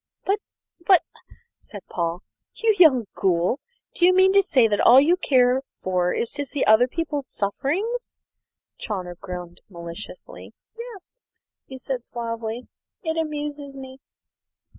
"But 0.25 0.39
but," 0.83 1.03
said 1.59 1.83
Paul, 1.87 2.23
"you 2.55 2.73
young 2.79 3.05
ghoul, 3.13 3.59
do 3.93 4.03
you 4.03 4.15
mean 4.15 4.33
to 4.33 4.41
say 4.41 4.67
that 4.67 4.81
all 4.81 4.99
you 4.99 5.15
care 5.15 5.61
for 5.77 6.11
is 6.11 6.31
to 6.31 6.43
see 6.43 6.63
other 6.63 6.87
people's 6.87 7.27
sufferings?" 7.27 8.11
Chawner 8.79 9.13
grinned 9.13 9.61
maliciously. 9.69 10.55
"Yes," 10.75 11.21
he 11.67 11.77
said 11.77 12.03
suavely; 12.03 12.67
"it 13.03 13.15
amuses 13.15 13.77
me." 13.77 13.99